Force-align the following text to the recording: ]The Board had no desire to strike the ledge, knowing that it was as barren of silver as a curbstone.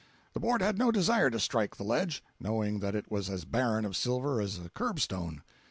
]The 0.33 0.39
Board 0.39 0.63
had 0.63 0.79
no 0.79 0.91
desire 0.91 1.29
to 1.29 1.39
strike 1.39 1.75
the 1.77 1.83
ledge, 1.83 2.23
knowing 2.39 2.79
that 2.79 2.95
it 2.95 3.11
was 3.11 3.29
as 3.29 3.45
barren 3.45 3.85
of 3.85 3.95
silver 3.95 4.41
as 4.41 4.57
a 4.57 4.69
curbstone. 4.71 5.43